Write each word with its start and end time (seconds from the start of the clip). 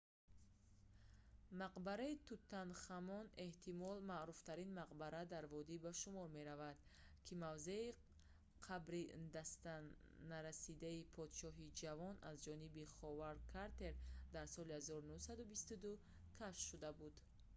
мақбараи 1.61 2.13
тутанхамон 2.27 3.25
kv62. 3.27 3.33
kv62 3.35 3.45
эҳтимол 3.47 3.97
маъруфтарин 4.11 4.71
мақбара 4.79 5.23
дар 5.33 5.43
водӣ 5.53 5.75
ба 5.85 5.91
шумор 6.01 6.27
меравад 6.37 6.77
ки 7.25 7.33
мавзеи 7.43 7.95
қабри 8.67 9.01
дастнарасидаи 9.35 10.99
подшоҳи 11.15 11.73
ҷавон 11.81 12.15
аз 12.29 12.35
ҷониби 12.45 12.91
ховард 12.97 13.41
картер 13.55 13.93
дар 14.35 14.45
соли 14.55 14.73
1922 14.79 16.01
кашф 16.37 16.61
шуда 16.69 16.89
буд 16.99 17.15